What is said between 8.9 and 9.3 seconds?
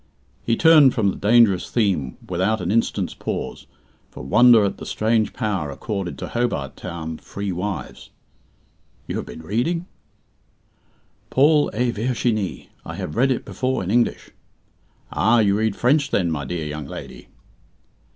"You have